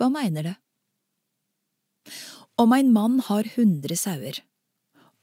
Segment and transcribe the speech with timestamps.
[0.00, 0.56] hva mener det?
[2.60, 4.40] Om ein mann har hundre sauer,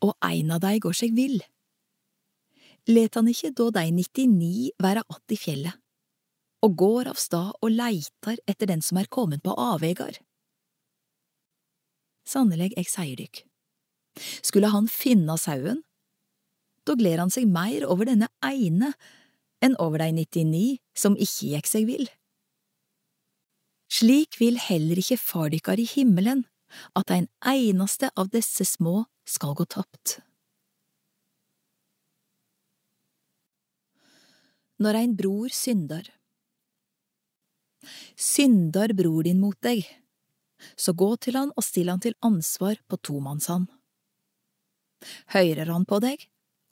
[0.05, 1.39] og ein av dei går seg vill,
[2.87, 5.73] let han ikke da dei 99 være att i fjellet,
[6.61, 10.21] og går av stad og leitar etter den som er kommet på avvegar?
[12.27, 13.43] Sannelig, eg sier dykk,
[14.45, 15.81] skulle han finne sauen,
[16.85, 18.93] da gler han seg meir over denne ene
[19.63, 22.07] enn over dei 99 som ikke gikk seg vill.
[23.97, 26.43] Slik vil heller ikke far dykkar i himmelen
[26.99, 30.19] at ein eneste av disse små skal gå tapt.
[34.77, 36.11] Når ein bror syndar
[38.13, 39.81] Syndar bror din mot deg,
[40.75, 43.65] så gå til han og still han til ansvar på tomannshånd.
[45.33, 46.21] Høyrer han på deg,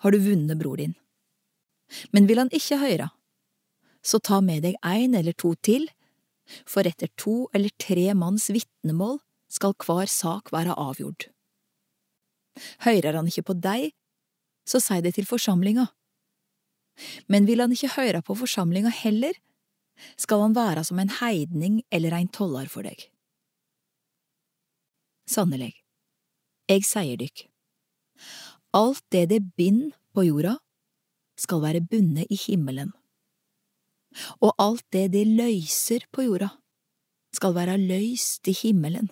[0.03, 0.95] har du vunnet bror din.
[2.11, 3.09] Men vil han ikke høyre,
[4.05, 5.87] så ta med deg ein eller to til,
[6.67, 9.19] for etter to eller tre manns vitnemål
[9.51, 11.27] skal hver sak være avgjord.
[12.85, 13.91] Høyrer han ikke på deg,
[14.65, 15.87] så si det til forsamlinga.
[17.27, 19.35] Men vil han ikke høre på forsamlinga heller,
[20.19, 23.07] skal han være som en heidning eller ein tollar for deg.
[25.29, 25.73] Sannelig,
[26.69, 27.47] eg sier dykk,
[28.75, 30.57] alt det det bind på jorda,
[31.39, 32.93] skal være bundet i himmelen,
[34.41, 36.49] og alt det de løyser på jorda,
[37.35, 39.09] skal være løyst i himmelen.